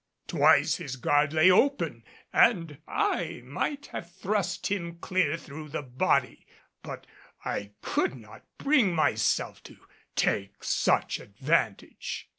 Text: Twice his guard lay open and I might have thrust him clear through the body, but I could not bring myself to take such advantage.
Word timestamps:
Twice 0.25 0.77
his 0.77 0.95
guard 0.95 1.31
lay 1.31 1.51
open 1.51 2.03
and 2.33 2.79
I 2.87 3.43
might 3.45 3.85
have 3.93 4.11
thrust 4.11 4.65
him 4.65 4.97
clear 4.97 5.37
through 5.37 5.69
the 5.69 5.83
body, 5.83 6.47
but 6.81 7.05
I 7.45 7.73
could 7.83 8.15
not 8.15 8.43
bring 8.57 8.95
myself 8.95 9.61
to 9.65 9.77
take 10.15 10.63
such 10.63 11.19
advantage. 11.19 12.27